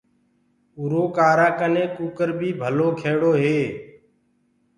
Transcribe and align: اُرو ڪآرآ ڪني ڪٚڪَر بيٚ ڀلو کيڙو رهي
اُرو 0.77 1.03
ڪآرآ 1.15 1.47
ڪني 1.59 1.83
ڪٚڪَر 1.95 2.29
بيٚ 2.39 2.57
ڀلو 2.61 2.87
کيڙو 2.99 3.31
رهي 3.39 3.61